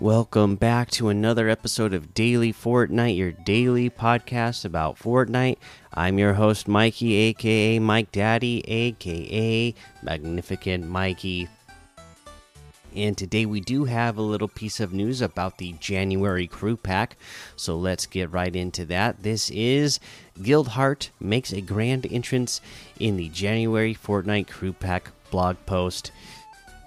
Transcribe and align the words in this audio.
Welcome 0.00 0.56
back 0.56 0.90
to 0.92 1.10
another 1.10 1.50
episode 1.50 1.92
of 1.92 2.14
Daily 2.14 2.54
Fortnite, 2.54 3.18
your 3.18 3.32
daily 3.32 3.90
podcast 3.90 4.64
about 4.64 4.98
Fortnite. 4.98 5.58
I'm 5.92 6.18
your 6.18 6.32
host, 6.32 6.66
Mikey, 6.66 7.12
aka 7.14 7.78
Mike 7.78 8.10
Daddy, 8.10 8.64
aka 8.66 9.74
Magnificent 10.02 10.86
Mikey. 10.86 11.50
And 12.96 13.14
today 13.18 13.44
we 13.44 13.60
do 13.60 13.84
have 13.84 14.16
a 14.16 14.22
little 14.22 14.48
piece 14.48 14.80
of 14.80 14.94
news 14.94 15.20
about 15.20 15.58
the 15.58 15.72
January 15.74 16.46
crew 16.46 16.78
pack. 16.78 17.18
So 17.56 17.76
let's 17.76 18.06
get 18.06 18.32
right 18.32 18.56
into 18.56 18.86
that. 18.86 19.22
This 19.22 19.50
is 19.50 20.00
Gildhart 20.40 21.10
makes 21.20 21.52
a 21.52 21.60
grand 21.60 22.10
entrance 22.10 22.62
in 22.98 23.18
the 23.18 23.28
January 23.28 23.94
Fortnite 23.94 24.48
crew 24.48 24.72
pack 24.72 25.10
blog 25.30 25.56
post. 25.66 26.10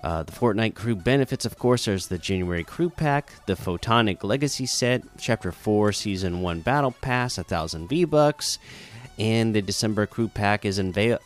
Uh, 0.03 0.21
the 0.23 0.33
Fortnite 0.33 0.75
crew 0.75 0.95
benefits, 0.95 1.45
of 1.45 1.57
course, 1.57 1.85
there's 1.85 2.07
the 2.07 2.17
January 2.17 2.65
crew 2.65 2.89
pack, 2.89 3.31
the 3.45 3.53
Photonic 3.53 4.23
Legacy 4.23 4.65
set, 4.65 5.01
Chapter 5.17 5.53
4 5.53 5.93
Season 5.93 6.41
1 6.41 6.59
Battle 6.59 6.91
Pass, 6.91 7.37
1000 7.37 7.87
V 7.87 8.03
Bucks, 8.03 8.59
and 9.17 9.55
the 9.55 9.61
December 9.61 10.05
crew 10.05 10.27
pack 10.27 10.65
is, 10.65 10.77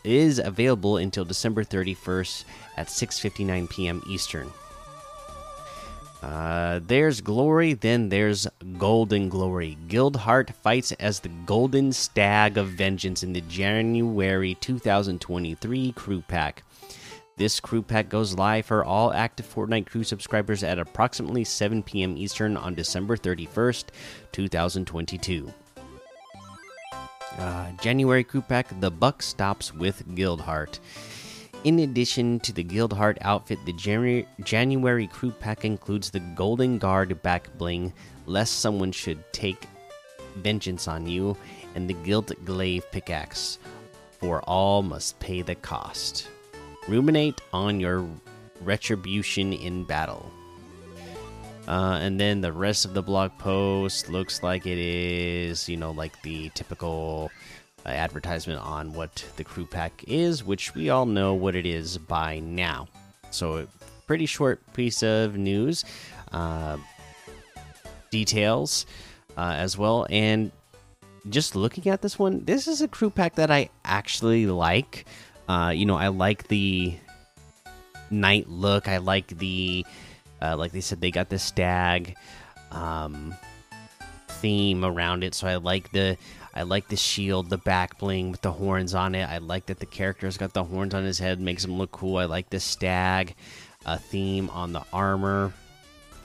is 0.04 0.38
available 0.38 0.98
until 0.98 1.26
December 1.26 1.64
31st 1.64 2.44
at 2.78 2.88
6:59 2.88 3.70
p.m. 3.70 4.04
Eastern. 4.08 4.52
Uh, 6.22 6.80
there's 6.86 7.22
glory, 7.22 7.74
then 7.74 8.10
there's 8.10 8.48
golden 8.78 9.30
glory. 9.30 9.78
Gildhart 9.88 10.52
fights 10.52 10.92
as 10.94 11.20
the 11.20 11.30
Golden 11.46 11.94
Stag 11.94 12.58
of 12.58 12.70
Vengeance 12.70 13.24
in 13.24 13.34
the 13.34 13.42
January 13.42 14.56
2023 14.56 15.92
crew 15.94 16.24
pack. 16.28 16.64
This 17.38 17.60
crew 17.60 17.84
pack 17.84 18.10
goes 18.10 18.34
live 18.34 18.66
for 18.66 18.84
all 18.84 19.14
active 19.14 19.46
Fortnite 19.46 19.86
crew 19.86 20.04
subscribers 20.04 20.64
at 20.64 20.80
approximately 20.80 21.44
7 21.44 21.84
p.m. 21.84 22.18
Eastern 22.18 22.58
on 22.58 22.74
December 22.74 23.16
31st, 23.16 23.86
2022. 24.32 25.54
Uh, 27.38 27.72
January 27.80 28.24
crew 28.24 28.42
pack 28.42 28.68
The 28.80 28.90
Buck 28.90 29.22
Stops 29.22 29.72
with 29.72 30.16
Gildhart. 30.16 30.80
In 31.64 31.78
addition 31.80 32.40
to 32.40 32.52
the 32.52 32.64
Gildhart 32.64 33.20
outfit, 33.22 33.60
the 33.66 33.74
January, 34.44 35.08
crew 35.08 35.32
pack 35.32 35.64
includes 35.64 36.10
the 36.10 36.20
Golden 36.20 36.80
Guard 36.80 37.22
back 37.22 37.56
bling, 37.60 37.94
lest 38.26 38.62
someone 38.62 38.92
should 38.92 39.24
take 39.32 39.68
vengeance 40.38 40.88
on 40.88 41.06
you, 41.06 41.38
and 41.76 41.88
the 41.88 41.94
Guild 41.94 42.32
Glaive 42.46 42.92
pickaxe. 42.92 43.60
For 44.20 44.42
all 44.42 44.82
must 44.82 45.20
pay 45.20 45.44
the 45.44 45.54
cost. 45.54 46.30
Ruminate 46.88 47.42
on 47.54 47.80
your 47.80 48.08
retribution 48.62 49.54
in 49.54 49.84
battle. 49.84 50.32
Uh, 51.68 52.00
and 52.02 52.20
then 52.20 52.40
the 52.40 52.54
rest 52.54 52.86
of 52.86 52.94
the 52.94 53.02
blog 53.02 53.32
post 53.40 54.10
looks 54.10 54.42
like 54.42 54.66
it 54.66 54.78
is, 54.78 55.68
you 55.68 55.76
know, 55.76 55.92
like 55.92 56.22
the 56.22 56.50
typical 56.56 57.30
uh, 57.86 57.90
advertisement 57.90 58.62
on 58.62 58.94
what 58.94 59.26
the 59.36 59.44
crew 59.44 59.66
pack 59.66 60.04
is, 60.08 60.46
which 60.46 60.74
we 60.76 60.90
all 60.90 61.06
know 61.06 61.34
what 61.34 61.56
it 61.56 61.66
is 61.66 61.98
by 61.98 62.40
now. 62.40 62.88
So, 63.32 63.68
pretty 64.08 64.26
short 64.26 64.62
piece 64.74 65.04
of 65.04 65.36
news, 65.36 65.84
uh, 66.32 66.78
details 68.12 68.86
uh, 69.38 69.56
as 69.58 69.78
well. 69.78 70.08
And 70.10 70.52
just 71.30 71.56
looking 71.56 71.92
at 71.92 72.02
this 72.02 72.18
one, 72.18 72.46
this 72.46 72.68
is 72.68 72.82
a 72.82 72.88
crew 72.88 73.10
pack 73.10 73.36
that 73.36 73.52
I 73.52 73.70
actually 73.84 74.48
like. 74.48 75.06
Uh, 75.48 75.72
you 75.74 75.86
know, 75.86 75.96
I 75.96 76.10
like 76.10 76.48
the 76.48 76.96
night 78.10 78.50
look. 78.50 78.88
I 78.88 78.98
like 78.98 79.28
the, 79.38 79.86
uh, 80.42 80.58
like 80.58 80.72
they 80.72 80.82
said, 80.82 81.02
they 81.02 81.12
got 81.12 81.30
the 81.30 81.40
stag 81.40 82.16
um, 82.72 83.36
theme 84.28 84.84
around 84.84 85.24
it. 85.24 85.34
So 85.34 85.48
I 85.48 85.56
like 85.56 85.92
the, 85.92 86.18
I 86.54 86.64
like 86.64 86.88
the 86.88 86.96
shield, 86.96 87.50
the 87.50 87.58
back 87.58 88.00
bling 88.00 88.32
with 88.32 88.42
the 88.42 88.52
horns 88.52 88.96
on 88.96 89.16
it. 89.16 89.24
I 89.24 89.38
like 89.38 89.68
that 89.68 89.80
the 89.80 89.86
character's 89.86 90.38
got 90.38 90.54
the 90.54 90.64
horns 90.64 90.94
on 90.94 91.04
his 91.04 91.20
head, 91.20 91.40
makes 91.40 91.64
him 91.64 91.78
look 91.78 91.92
cool. 91.92 92.18
I 92.18 92.26
like 92.26 92.50
the 92.50 92.60
stag 92.60 93.36
uh, 93.86 93.98
theme 93.98 94.50
on 94.50 94.74
the 94.74 94.84
armor. 94.92 95.54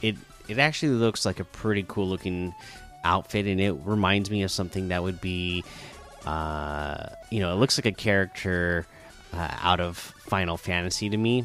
It 0.00 0.16
it 0.48 0.58
actually 0.58 0.92
looks 0.92 1.24
like 1.24 1.38
a 1.38 1.44
pretty 1.44 1.84
cool 1.86 2.08
looking 2.08 2.54
outfit, 3.04 3.46
and 3.46 3.60
it 3.60 3.72
reminds 3.84 4.30
me 4.30 4.42
of 4.42 4.50
something 4.50 4.88
that 4.88 5.02
would 5.02 5.20
be, 5.20 5.64
uh, 6.26 7.06
you 7.30 7.40
know, 7.40 7.52
it 7.52 7.56
looks 7.56 7.78
like 7.78 7.86
a 7.86 7.92
character 7.92 8.86
uh, 9.32 9.56
out 9.60 9.80
of 9.80 9.96
Final 9.96 10.56
Fantasy 10.56 11.08
to 11.10 11.16
me. 11.16 11.44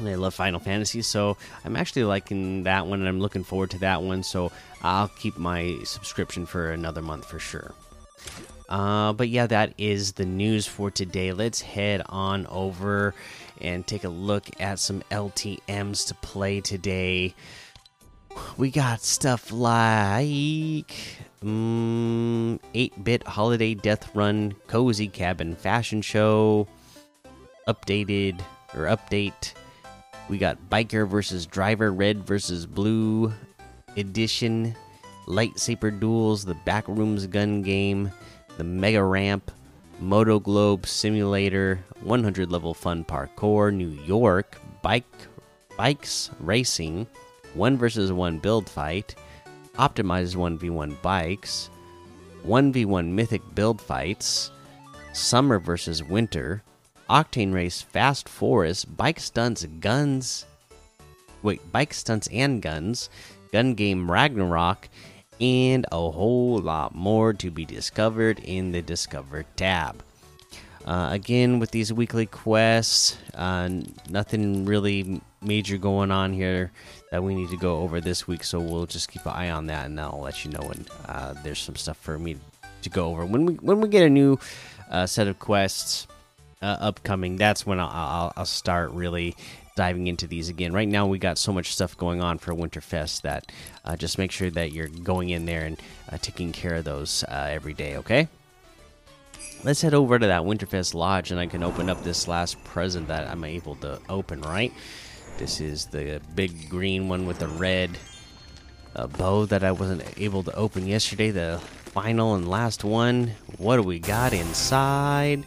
I 0.00 0.14
love 0.14 0.34
Final 0.34 0.60
Fantasy, 0.60 1.02
so 1.02 1.36
I'm 1.64 1.76
actually 1.76 2.04
liking 2.04 2.62
that 2.62 2.86
one, 2.86 3.00
and 3.00 3.08
I'm 3.08 3.20
looking 3.20 3.44
forward 3.44 3.70
to 3.70 3.78
that 3.80 4.02
one. 4.02 4.22
So 4.22 4.50
I'll 4.82 5.08
keep 5.08 5.36
my 5.36 5.78
subscription 5.84 6.46
for 6.46 6.70
another 6.70 7.02
month 7.02 7.26
for 7.26 7.38
sure. 7.38 7.74
Uh, 8.68 9.12
but 9.12 9.28
yeah, 9.28 9.46
that 9.46 9.74
is 9.76 10.12
the 10.12 10.24
news 10.24 10.66
for 10.66 10.90
today. 10.90 11.32
Let's 11.32 11.60
head 11.60 12.02
on 12.08 12.46
over 12.46 13.14
and 13.60 13.86
take 13.86 14.04
a 14.04 14.08
look 14.08 14.48
at 14.60 14.78
some 14.78 15.02
LTMs 15.10 16.06
to 16.06 16.14
play 16.14 16.60
today. 16.60 17.34
We 18.56 18.70
got 18.70 19.02
stuff 19.02 19.50
like 19.50 20.94
8 21.42 21.46
mm, 21.46 23.04
bit 23.04 23.26
holiday 23.26 23.72
death 23.72 24.14
run, 24.14 24.54
cozy 24.66 25.08
cabin 25.08 25.56
fashion 25.56 26.02
show, 26.02 26.68
updated 27.66 28.40
or 28.74 28.84
update. 28.84 29.54
We 30.28 30.36
got 30.36 30.68
biker 30.68 31.08
versus 31.08 31.46
driver, 31.46 31.92
red 31.92 32.26
versus 32.26 32.66
blue 32.66 33.32
edition, 33.96 34.76
lightsaber 35.26 35.98
duels, 35.98 36.44
the 36.44 36.54
backrooms 36.66 37.30
gun 37.30 37.62
game, 37.62 38.12
the 38.58 38.64
mega 38.64 39.02
ramp, 39.02 39.50
Moto 39.98 40.40
Globe 40.40 40.86
Simulator, 40.86 41.82
100 42.02 42.52
level 42.52 42.74
fun 42.74 43.02
parkour, 43.02 43.72
New 43.72 43.88
York, 43.88 44.58
bike 44.82 45.06
bikes 45.78 46.30
racing, 46.38 47.06
one 47.54 47.78
versus 47.78 48.12
one 48.12 48.38
build 48.38 48.68
fight, 48.68 49.14
optimized 49.80 50.36
1v1 50.36 51.00
bikes, 51.00 51.70
1v1 52.46 53.06
mythic 53.08 53.40
build 53.54 53.80
fights, 53.80 54.50
summer 55.14 55.58
versus 55.58 56.04
winter, 56.04 56.62
octane 57.08 57.54
race 57.54 57.80
fast 57.80 58.28
forest, 58.28 58.94
bike 58.94 59.18
stunts, 59.18 59.64
guns. 59.80 60.44
Wait, 61.42 61.72
bike 61.72 61.94
stunts 61.94 62.28
and 62.28 62.60
guns, 62.60 63.08
gun 63.52 63.72
game 63.72 64.10
Ragnarok, 64.10 64.90
and 65.40 65.86
a 65.90 66.10
whole 66.10 66.58
lot 66.58 66.94
more 66.94 67.32
to 67.32 67.50
be 67.50 67.64
discovered 67.64 68.38
in 68.40 68.72
the 68.72 68.82
Discover 68.82 69.44
tab. 69.56 70.04
Uh, 70.90 71.12
again, 71.12 71.60
with 71.60 71.70
these 71.70 71.92
weekly 71.92 72.26
quests, 72.26 73.16
uh, 73.36 73.70
nothing 74.08 74.64
really 74.64 75.20
major 75.40 75.78
going 75.78 76.10
on 76.10 76.32
here 76.32 76.72
that 77.12 77.22
we 77.22 77.32
need 77.32 77.48
to 77.48 77.56
go 77.56 77.76
over 77.82 78.00
this 78.00 78.26
week, 78.26 78.42
so 78.42 78.58
we'll 78.58 78.86
just 78.86 79.08
keep 79.08 79.24
an 79.24 79.30
eye 79.30 79.50
on 79.50 79.66
that, 79.66 79.86
and 79.86 80.00
I'll 80.00 80.20
let 80.20 80.44
you 80.44 80.50
know 80.50 80.66
when 80.66 80.84
uh, 81.06 81.34
there's 81.44 81.60
some 81.60 81.76
stuff 81.76 81.96
for 81.96 82.18
me 82.18 82.38
to 82.82 82.90
go 82.90 83.06
over. 83.06 83.24
When 83.24 83.46
we 83.46 83.54
when 83.54 83.80
we 83.80 83.88
get 83.88 84.04
a 84.04 84.10
new 84.10 84.36
uh, 84.90 85.06
set 85.06 85.28
of 85.28 85.38
quests 85.38 86.08
uh, 86.60 86.78
upcoming, 86.80 87.36
that's 87.36 87.64
when 87.64 87.78
I'll, 87.78 87.86
I'll, 87.88 88.32
I'll 88.38 88.44
start 88.44 88.90
really 88.90 89.36
diving 89.76 90.08
into 90.08 90.26
these 90.26 90.48
again. 90.48 90.72
Right 90.72 90.88
now, 90.88 91.06
we 91.06 91.20
got 91.20 91.38
so 91.38 91.52
much 91.52 91.72
stuff 91.72 91.96
going 91.96 92.20
on 92.20 92.38
for 92.38 92.52
Winterfest 92.52 93.22
that 93.22 93.52
uh, 93.84 93.94
just 93.94 94.18
make 94.18 94.32
sure 94.32 94.50
that 94.50 94.72
you're 94.72 94.88
going 94.88 95.28
in 95.30 95.46
there 95.46 95.66
and 95.66 95.80
uh, 96.10 96.18
taking 96.20 96.50
care 96.50 96.74
of 96.74 96.84
those 96.84 97.22
uh, 97.28 97.46
every 97.48 97.74
day. 97.74 97.96
Okay. 97.98 98.26
Let's 99.62 99.82
head 99.82 99.94
over 99.94 100.18
to 100.18 100.26
that 100.26 100.42
Winterfest 100.42 100.94
lodge, 100.94 101.30
and 101.30 101.38
I 101.38 101.46
can 101.46 101.62
open 101.62 101.90
up 101.90 102.02
this 102.02 102.26
last 102.26 102.62
present 102.64 103.08
that 103.08 103.28
I'm 103.28 103.44
able 103.44 103.76
to 103.76 104.00
open. 104.08 104.40
Right. 104.40 104.72
This 105.38 105.60
is 105.60 105.86
the 105.86 106.20
big 106.34 106.68
green 106.68 107.08
one 107.08 107.26
with 107.26 107.38
the 107.38 107.48
red 107.48 107.98
uh, 108.96 109.06
bow 109.06 109.46
that 109.46 109.64
I 109.64 109.72
wasn't 109.72 110.02
able 110.18 110.42
to 110.44 110.54
open 110.54 110.86
yesterday. 110.86 111.30
The 111.30 111.60
final 111.86 112.34
and 112.34 112.48
last 112.48 112.84
one. 112.84 113.32
What 113.58 113.76
do 113.76 113.82
we 113.82 113.98
got 113.98 114.32
inside? 114.32 115.44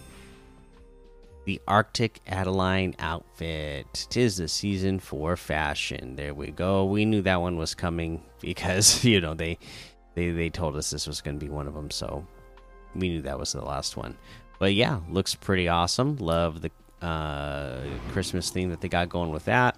the 1.45 1.61
Arctic 1.67 2.21
Adeline 2.27 2.95
outfit. 2.99 4.07
Tis 4.09 4.37
the 4.37 4.47
season 4.47 4.99
for 4.99 5.35
fashion. 5.35 6.15
There 6.15 6.33
we 6.33 6.51
go. 6.51 6.85
We 6.85 7.05
knew 7.05 7.21
that 7.23 7.41
one 7.41 7.57
was 7.57 7.75
coming 7.75 8.23
because 8.41 9.03
you 9.03 9.21
know 9.21 9.33
they 9.33 9.57
they 10.15 10.31
they 10.31 10.49
told 10.49 10.75
us 10.75 10.89
this 10.89 11.07
was 11.07 11.21
going 11.21 11.39
to 11.39 11.45
be 11.45 11.51
one 11.51 11.67
of 11.67 11.73
them, 11.73 11.91
so 11.91 12.25
we 12.95 13.09
knew 13.09 13.21
that 13.21 13.39
was 13.39 13.53
the 13.53 13.61
last 13.61 13.97
one. 13.97 14.15
But 14.59 14.73
yeah, 14.73 14.99
looks 15.09 15.35
pretty 15.35 15.67
awesome. 15.67 16.17
Love 16.17 16.61
the 16.61 16.71
uh, 17.05 17.81
Christmas 18.11 18.49
theme 18.49 18.69
that 18.69 18.81
they 18.81 18.87
got 18.87 19.09
going 19.09 19.31
with 19.31 19.45
that. 19.45 19.77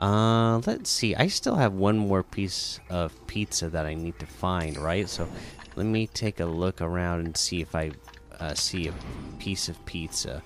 Uh, 0.00 0.58
let's 0.66 0.88
see. 0.88 1.14
I 1.14 1.26
still 1.26 1.56
have 1.56 1.74
one 1.74 1.98
more 1.98 2.22
piece 2.22 2.80
of 2.88 3.14
pizza 3.26 3.68
that 3.68 3.84
I 3.84 3.94
need 3.94 4.18
to 4.20 4.26
find, 4.26 4.78
right? 4.78 5.08
So 5.08 5.28
let 5.76 5.84
me 5.84 6.06
take 6.06 6.40
a 6.40 6.46
look 6.46 6.80
around 6.80 7.26
and 7.26 7.36
see 7.36 7.60
if 7.60 7.74
I 7.74 7.92
uh, 8.38 8.54
see 8.54 8.88
a 8.88 8.94
piece 9.38 9.68
of 9.68 9.84
pizza. 9.84 10.42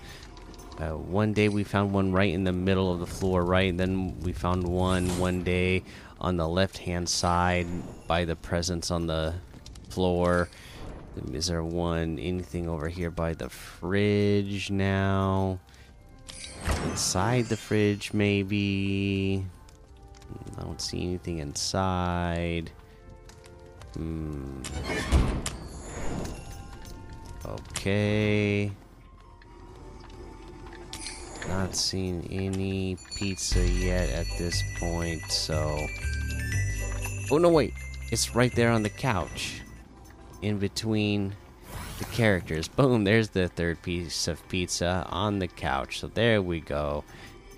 Uh, 0.78 0.96
one 0.96 1.32
day 1.32 1.48
we 1.48 1.62
found 1.62 1.92
one 1.92 2.12
right 2.12 2.32
in 2.32 2.42
the 2.42 2.52
middle 2.52 2.92
of 2.92 2.98
the 2.98 3.06
floor, 3.06 3.44
right? 3.44 3.70
And 3.70 3.78
then 3.78 4.18
we 4.20 4.32
found 4.32 4.66
one 4.66 5.06
one 5.20 5.44
day 5.44 5.84
on 6.20 6.36
the 6.36 6.48
left 6.48 6.78
hand 6.78 7.08
side 7.08 7.66
by 8.08 8.24
the 8.24 8.34
presents 8.34 8.90
on 8.90 9.06
the 9.06 9.34
floor. 9.90 10.48
Is 11.32 11.46
there 11.46 11.62
one 11.62 12.18
anything 12.18 12.68
over 12.68 12.88
here 12.88 13.10
by 13.10 13.34
the 13.34 13.48
fridge 13.48 14.70
now? 14.70 15.60
Inside 16.84 17.46
the 17.46 17.56
fridge, 17.56 18.12
maybe. 18.12 19.44
I 20.58 20.62
don't 20.62 20.80
see 20.80 21.02
anything 21.02 21.38
inside. 21.38 22.70
Hmm. 23.94 24.62
Okay. 27.44 28.72
Not 31.48 31.74
seen 31.76 32.26
any 32.30 32.96
pizza 33.16 33.66
yet 33.68 34.08
at 34.10 34.26
this 34.38 34.62
point, 34.78 35.22
so. 35.30 35.86
Oh 37.30 37.38
no, 37.38 37.50
wait! 37.50 37.74
It's 38.10 38.34
right 38.34 38.54
there 38.54 38.70
on 38.70 38.82
the 38.82 38.88
couch. 38.88 39.60
In 40.42 40.58
between 40.58 41.34
the 41.98 42.04
characters. 42.06 42.68
Boom, 42.68 43.04
there's 43.04 43.30
the 43.30 43.48
third 43.48 43.82
piece 43.82 44.28
of 44.28 44.46
pizza 44.48 45.06
on 45.08 45.38
the 45.38 45.48
couch. 45.48 46.00
So 46.00 46.08
there 46.08 46.42
we 46.42 46.60
go. 46.60 47.04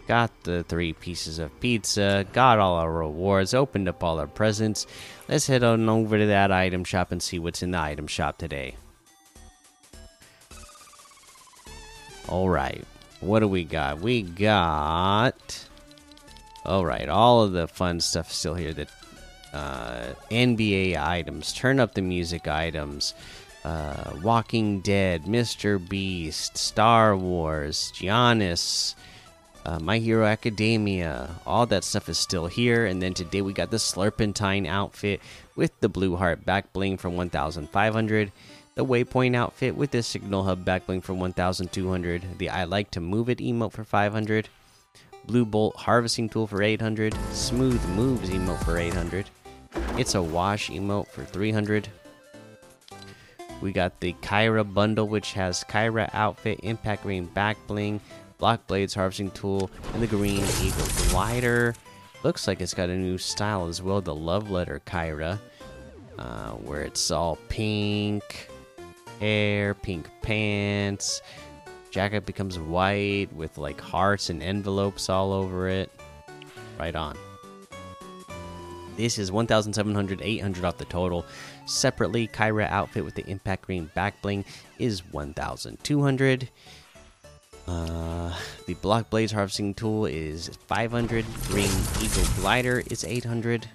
Got 0.06 0.44
the 0.44 0.62
three 0.62 0.92
pieces 0.92 1.40
of 1.40 1.58
pizza, 1.58 2.24
got 2.32 2.60
all 2.60 2.76
our 2.76 2.92
rewards, 2.92 3.54
opened 3.54 3.88
up 3.88 4.04
all 4.04 4.20
our 4.20 4.28
presents. 4.28 4.86
Let's 5.28 5.48
head 5.48 5.64
on 5.64 5.88
over 5.88 6.16
to 6.16 6.26
that 6.26 6.52
item 6.52 6.84
shop 6.84 7.10
and 7.10 7.20
see 7.20 7.40
what's 7.40 7.62
in 7.62 7.72
the 7.72 7.80
item 7.80 8.06
shop 8.06 8.38
today. 8.38 8.76
Alright, 12.28 12.84
what 13.20 13.40
do 13.40 13.48
we 13.48 13.64
got? 13.64 14.00
We 14.00 14.22
got. 14.22 15.66
Alright, 16.64 17.08
all 17.08 17.42
of 17.42 17.50
the 17.52 17.66
fun 17.66 18.00
stuff 18.00 18.30
still 18.30 18.54
here. 18.54 18.72
The 18.72 18.86
uh, 19.56 20.14
NBA 20.30 20.96
items, 20.96 21.52
turn 21.52 21.80
up 21.80 21.94
the 21.94 22.02
music 22.02 22.46
items, 22.46 23.14
uh, 23.64 24.12
Walking 24.22 24.80
Dead, 24.80 25.24
Mr. 25.24 25.76
Beast, 25.88 26.58
Star 26.58 27.16
Wars, 27.16 27.90
Giannis, 27.94 28.94
uh, 29.64 29.78
My 29.80 29.98
Hero 29.98 30.26
Academia. 30.26 31.30
All 31.46 31.66
that 31.66 31.84
stuff 31.84 32.08
is 32.08 32.18
still 32.18 32.46
here. 32.46 32.86
And 32.86 33.02
then 33.02 33.14
today 33.14 33.42
we 33.42 33.52
got 33.52 33.70
the 33.70 33.78
Slurpentine 33.78 34.66
outfit 34.66 35.20
with 35.56 35.72
the 35.80 35.88
Blue 35.88 36.16
Heart 36.16 36.44
back 36.44 36.72
bling 36.72 36.98
from 36.98 37.16
1,500. 37.16 38.32
The 38.74 38.84
Waypoint 38.84 39.34
outfit 39.34 39.74
with 39.74 39.90
the 39.90 40.02
Signal 40.02 40.44
Hub 40.44 40.64
back 40.64 40.86
bling 40.86 41.00
from 41.00 41.18
1,200. 41.18 42.38
The 42.38 42.50
I 42.50 42.64
Like 42.64 42.90
to 42.92 43.00
Move 43.00 43.30
It 43.30 43.38
emote 43.38 43.72
for 43.72 43.84
500. 43.84 44.48
Blue 45.24 45.44
Bolt 45.44 45.74
Harvesting 45.76 46.28
Tool 46.28 46.46
for 46.46 46.62
800. 46.62 47.16
Smooth 47.32 47.84
Moves 47.96 48.30
emote 48.30 48.62
for 48.64 48.78
800. 48.78 49.28
It's 49.98 50.14
a 50.14 50.20
Wash 50.20 50.68
emote 50.68 51.08
for 51.08 51.24
300. 51.24 51.88
We 53.62 53.72
got 53.72 53.98
the 54.00 54.12
Kyra 54.20 54.74
bundle, 54.74 55.08
which 55.08 55.32
has 55.32 55.64
Kyra 55.64 56.10
outfit, 56.12 56.60
Impact 56.62 57.02
Green 57.02 57.24
back 57.24 57.56
bling, 57.66 58.00
Block 58.36 58.66
Blades 58.66 58.92
harvesting 58.92 59.30
tool, 59.30 59.70
and 59.94 60.02
the 60.02 60.06
Green 60.06 60.44
Eagle 60.60 60.86
glider. 61.08 61.74
Looks 62.22 62.46
like 62.46 62.60
it's 62.60 62.74
got 62.74 62.90
a 62.90 62.96
new 62.96 63.16
style 63.16 63.68
as 63.68 63.80
well, 63.80 64.02
the 64.02 64.14
Love 64.14 64.50
Letter 64.50 64.82
Kyra, 64.86 65.38
uh, 66.18 66.50
where 66.50 66.82
it's 66.82 67.10
all 67.10 67.38
pink 67.48 68.50
hair, 69.18 69.72
pink 69.72 70.10
pants. 70.20 71.22
Jacket 71.90 72.26
becomes 72.26 72.58
white 72.58 73.28
with 73.32 73.56
like 73.56 73.80
hearts 73.80 74.28
and 74.28 74.42
envelopes 74.42 75.08
all 75.08 75.32
over 75.32 75.68
it. 75.68 75.90
Right 76.78 76.94
on. 76.94 77.16
This 78.96 79.18
is 79.18 79.30
1,700, 79.30 80.20
800 80.22 80.64
off 80.64 80.78
the 80.78 80.84
total. 80.86 81.26
Separately, 81.66 82.28
Kyra 82.28 82.68
outfit 82.70 83.04
with 83.04 83.14
the 83.14 83.28
impact 83.28 83.66
green 83.66 83.90
back 83.94 84.20
bling 84.22 84.44
is 84.78 85.00
1,200. 85.12 86.48
Uh, 87.68 88.32
the 88.66 88.74
block 88.74 89.10
blades 89.10 89.32
harvesting 89.32 89.74
tool 89.74 90.06
is 90.06 90.50
500. 90.66 91.24
Green 91.48 91.70
eagle 92.00 92.24
glider 92.36 92.82
is 92.90 93.04
800. 93.04 93.68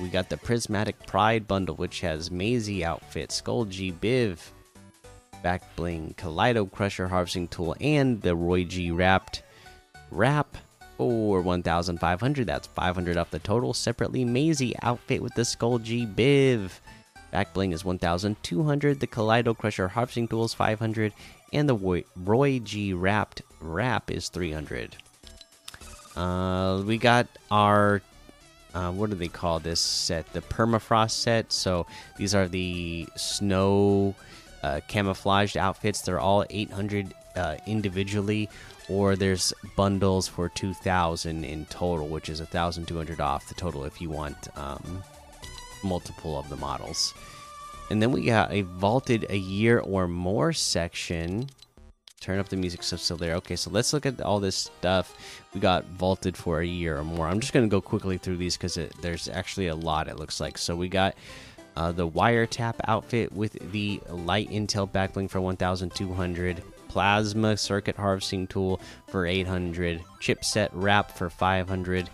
We 0.00 0.08
got 0.08 0.28
the 0.28 0.36
prismatic 0.36 1.06
pride 1.06 1.46
bundle, 1.46 1.74
which 1.74 2.00
has 2.00 2.30
Maisie 2.30 2.84
outfit, 2.84 3.32
Skull 3.32 3.64
G 3.64 3.92
Biv, 3.92 4.38
back 5.42 5.62
bling, 5.76 6.14
Kaleido 6.16 6.70
crusher 6.70 7.08
harvesting 7.08 7.48
tool, 7.48 7.74
and 7.80 8.22
the 8.22 8.34
Roy 8.36 8.64
G 8.64 8.90
wrapped 8.90 9.42
wrap 10.10 10.56
for 10.98 11.40
1,500. 11.40 12.46
That's 12.46 12.66
500 12.66 13.16
off 13.16 13.30
the 13.30 13.38
total. 13.38 13.72
Separately, 13.72 14.24
Maisie 14.24 14.74
outfit 14.82 15.22
with 15.22 15.34
the 15.34 15.46
Skull 15.46 15.78
G 15.78 16.04
Biv. 16.04 16.72
Back 17.30 17.54
bling 17.54 17.72
is 17.72 17.84
1,200. 17.84 19.00
The 19.00 19.06
Kaleido 19.06 19.56
Crusher 19.56 19.88
harvesting 19.88 20.28
tool 20.28 20.44
is 20.44 20.54
500, 20.54 21.14
and 21.52 21.68
the 21.68 22.04
Roy 22.16 22.58
G 22.58 22.92
wrapped 22.92 23.42
wrap 23.60 24.10
is 24.10 24.28
300. 24.28 24.96
Uh, 26.16 26.82
we 26.84 26.98
got 26.98 27.28
our 27.50 28.02
uh, 28.74 28.92
what 28.92 29.10
do 29.10 29.16
they 29.16 29.28
call 29.28 29.60
this 29.60 29.80
set? 29.80 30.30
The 30.32 30.40
permafrost 30.40 31.12
set. 31.12 31.52
So 31.52 31.86
these 32.16 32.34
are 32.34 32.48
the 32.48 33.08
snow 33.16 34.14
uh, 34.62 34.80
camouflaged 34.88 35.56
outfits. 35.56 36.02
They're 36.02 36.20
all 36.20 36.44
800 36.50 37.14
uh, 37.34 37.56
individually, 37.66 38.48
or 38.88 39.16
there's 39.16 39.52
bundles 39.76 40.28
for 40.28 40.48
2,000 40.48 41.44
in 41.44 41.66
total, 41.66 42.08
which 42.08 42.28
is 42.28 42.40
1,200 42.40 43.20
off 43.20 43.48
the 43.48 43.54
total 43.54 43.84
if 43.84 44.00
you 44.00 44.10
want 44.10 44.48
um, 44.56 45.02
multiple 45.82 46.38
of 46.38 46.48
the 46.48 46.56
models. 46.56 47.14
And 47.90 48.02
then 48.02 48.12
we 48.12 48.24
got 48.24 48.52
a 48.52 48.62
vaulted 48.62 49.26
a 49.30 49.36
year 49.36 49.78
or 49.80 50.08
more 50.08 50.52
section. 50.52 51.48
Turn 52.20 52.38
up 52.38 52.48
the 52.48 52.56
music 52.56 52.82
stuff 52.82 53.00
still 53.00 53.16
there. 53.16 53.34
Okay, 53.36 53.56
so 53.56 53.70
let's 53.70 53.92
look 53.92 54.04
at 54.04 54.20
all 54.20 54.40
this 54.40 54.56
stuff. 54.56 55.42
We 55.54 55.60
got 55.60 55.84
vaulted 55.86 56.36
for 56.36 56.60
a 56.60 56.66
year 56.66 56.98
or 56.98 57.04
more. 57.04 57.26
I'm 57.26 57.40
just 57.40 57.52
gonna 57.52 57.68
go 57.68 57.80
quickly 57.80 58.18
through 58.18 58.36
these 58.36 58.56
because 58.56 58.78
there's 59.00 59.28
actually 59.28 59.68
a 59.68 59.74
lot. 59.74 60.08
It 60.08 60.18
looks 60.18 60.40
like 60.40 60.58
so. 60.58 60.74
We 60.76 60.88
got 60.88 61.14
uh, 61.76 61.92
the 61.92 62.08
wiretap 62.08 62.74
outfit 62.88 63.32
with 63.32 63.52
the 63.72 64.00
light 64.10 64.50
intel 64.50 64.90
backbling 64.90 65.30
for 65.30 65.40
1,200 65.40 66.62
plasma 66.88 67.56
circuit 67.56 67.96
harvesting 67.96 68.46
tool 68.46 68.80
for 69.08 69.26
800, 69.26 70.02
chipset 70.20 70.68
wrap 70.72 71.12
for 71.12 71.30
500, 71.30 72.10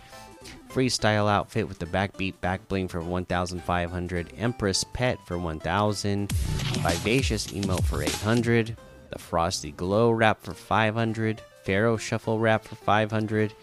freestyle 0.69 1.29
outfit 1.29 1.67
with 1.67 1.79
the 1.79 1.85
backbeat 1.85 2.39
back 2.41 2.67
bling 2.67 2.87
for 2.87 3.01
1500, 3.01 4.33
Empress 4.37 4.83
pet 4.93 5.17
for 5.25 5.37
1000, 5.37 6.31
vivacious 6.31 7.47
emote 7.47 7.83
for 7.85 8.03
800, 8.03 8.75
the 9.09 9.19
frosty 9.19 9.71
glow 9.71 10.11
wrap 10.11 10.41
for 10.43 10.53
500, 10.53 11.41
pharaoh 11.63 11.97
shuffle 11.97 12.39
wrap 12.39 12.65
for 12.65 12.75
500. 12.75 13.53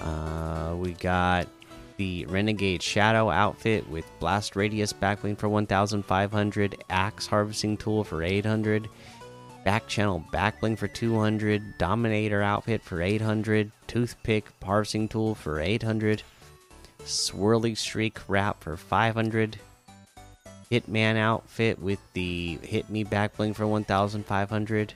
Uh, 0.00 0.74
we 0.76 0.92
got 0.94 1.48
the 1.96 2.24
renegade 2.26 2.82
shadow 2.82 3.30
outfit 3.30 3.88
with 3.88 4.04
blast 4.20 4.56
radius 4.56 4.92
backbling 4.92 5.36
for 5.36 5.48
1500, 5.48 6.84
axe 6.90 7.26
harvesting 7.26 7.76
tool 7.76 8.04
for 8.04 8.22
800 8.22 8.88
back 9.68 9.86
channel 9.86 10.24
backbling 10.32 10.78
for 10.78 10.88
200 10.88 11.76
dominator 11.76 12.40
outfit 12.40 12.82
for 12.82 13.02
800 13.02 13.70
toothpick 13.86 14.46
parsing 14.60 15.06
tool 15.06 15.34
for 15.34 15.60
800 15.60 16.22
swirly 17.00 17.76
streak 17.76 18.18
wrap 18.28 18.62
for 18.62 18.78
500 18.78 19.58
hitman 20.72 21.18
outfit 21.18 21.78
with 21.78 21.98
the 22.14 22.58
hit 22.62 22.88
me 22.88 23.04
backbling 23.04 23.54
for 23.54 23.66
1500 23.66 24.94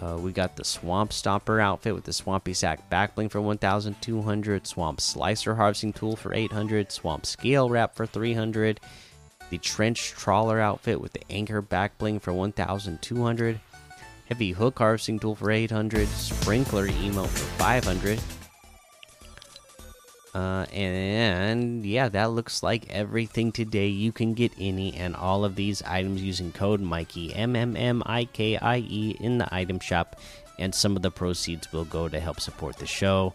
uh, 0.00 0.16
we 0.16 0.30
got 0.30 0.54
the 0.54 0.62
swamp 0.62 1.10
stomper 1.10 1.60
outfit 1.60 1.92
with 1.92 2.04
the 2.04 2.12
swampy 2.12 2.54
sack 2.54 2.88
backbling 2.88 3.28
for 3.28 3.40
1200 3.40 4.64
swamp 4.64 5.00
slicer 5.00 5.56
harvesting 5.56 5.92
tool 5.92 6.14
for 6.14 6.32
800 6.32 6.92
swamp 6.92 7.26
scale 7.26 7.68
wrap 7.68 7.96
for 7.96 8.06
300 8.06 8.78
the 9.50 9.58
trench 9.58 10.10
trawler 10.12 10.60
outfit 10.60 11.00
with 11.00 11.12
the 11.12 11.22
anchor 11.30 11.60
back 11.60 11.96
bling 11.98 12.18
for 12.18 12.32
1200 12.32 13.60
heavy 14.26 14.52
hook 14.52 14.78
harvesting 14.78 15.18
tool 15.18 15.34
for 15.34 15.50
800 15.50 16.08
sprinkler 16.08 16.88
emote 16.88 17.28
for 17.28 17.46
500 17.58 18.20
uh, 20.34 20.66
and 20.72 21.86
yeah 21.86 22.08
that 22.08 22.32
looks 22.32 22.62
like 22.62 22.90
everything 22.90 23.52
today. 23.52 23.86
You 23.86 24.10
can 24.10 24.34
get 24.34 24.52
any 24.58 24.92
and 24.94 25.14
all 25.14 25.44
of 25.44 25.54
these 25.54 25.80
items 25.82 26.22
using 26.22 26.50
code 26.50 26.80
mikey 26.80 27.32
m 27.34 27.54
m 27.54 27.76
m 27.76 28.02
i 28.04 28.24
k 28.24 28.56
i 28.56 28.78
e 28.78 29.16
in 29.20 29.38
the 29.38 29.54
item 29.54 29.78
shop. 29.78 30.16
And 30.58 30.74
some 30.74 30.96
of 30.96 31.02
the 31.02 31.10
proceeds 31.10 31.72
will 31.72 31.84
go 31.84 32.08
to 32.08 32.18
help 32.18 32.40
support 32.40 32.78
the 32.78 32.86
show 32.86 33.34